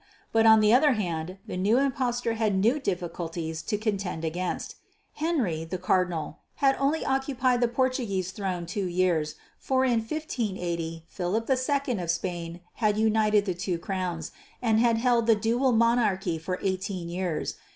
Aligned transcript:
But 0.31 0.47
on 0.47 0.61
the 0.61 0.73
other 0.73 0.93
hand 0.93 1.37
the 1.45 1.57
new 1.57 1.77
impostor 1.77 2.33
had 2.33 2.55
new 2.55 2.79
difficulties 2.79 3.61
to 3.61 3.77
contend 3.77 4.25
against. 4.25 4.73
Henry, 5.13 5.63
the 5.63 5.77
Cardinal, 5.77 6.39
had 6.55 6.75
only 6.79 7.05
occupied 7.05 7.61
the 7.61 7.67
Portuguese 7.67 8.31
throne 8.31 8.65
two 8.65 8.87
years, 8.87 9.35
for 9.59 9.85
in 9.85 9.99
1580 9.99 11.05
Philip 11.07 11.47
II 11.47 11.99
of 11.99 12.09
Spain 12.09 12.61
had 12.77 12.97
united 12.97 13.45
the 13.45 13.53
two 13.53 13.77
crowns, 13.77 14.31
and 14.59 14.79
had 14.79 14.97
held 14.97 15.27
the 15.27 15.35
dual 15.35 15.71
monarchy 15.71 16.39
for 16.39 16.57
eighteen 16.63 17.07
years. 17.07 17.53